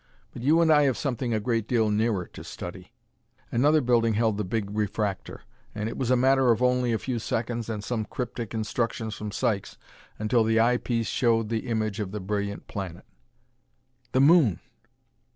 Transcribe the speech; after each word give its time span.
But 0.33 0.41
you 0.41 0.61
and 0.61 0.71
I 0.73 0.85
have 0.85 0.97
something 0.97 1.31
a 1.31 1.39
great 1.39 1.67
deal 1.67 1.91
nearer 1.91 2.25
to 2.33 2.43
study." 2.43 2.91
Another 3.51 3.81
building 3.81 4.15
held 4.15 4.37
the 4.39 4.43
big 4.43 4.75
refractor, 4.75 5.43
and 5.75 5.87
it 5.87 5.95
was 5.95 6.09
a 6.09 6.15
matter 6.15 6.49
of 6.49 6.63
only 6.63 6.91
a 6.91 6.97
few 6.97 7.19
seconds 7.19 7.69
and 7.69 7.83
some 7.83 8.05
cryptic 8.05 8.55
instructions 8.55 9.13
from 9.13 9.29
Sykes 9.29 9.77
until 10.17 10.43
the 10.43 10.59
eye 10.59 10.77
piece 10.77 11.05
showed 11.05 11.49
the 11.49 11.67
image 11.67 11.99
of 11.99 12.09
the 12.13 12.19
brilliant 12.19 12.65
planet. 12.65 13.05
"The 14.11 14.21
moon!" 14.21 14.59